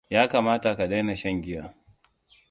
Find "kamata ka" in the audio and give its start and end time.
0.27-0.87